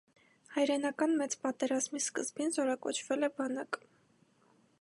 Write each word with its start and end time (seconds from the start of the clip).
Հայրենական 0.53 1.13
մեծ 1.19 1.35
պատերազմի 1.43 2.03
սկզբին 2.05 2.57
զորակոչվել 2.57 3.29
է 3.29 3.33
բանակ։ 3.41 3.83